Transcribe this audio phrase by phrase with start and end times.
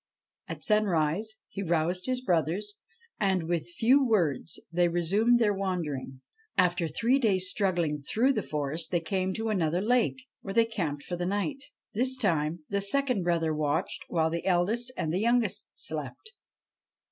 [0.47, 2.73] At sun rise he roused his brothers,
[3.19, 6.21] and, with few words, they resumed their wandering.
[6.57, 11.03] After three days struggling through the forest, they came to another lake, where they camped
[11.03, 11.65] for the night.
[11.93, 16.31] This time the second brother watched, while the eldest and the youngest slept.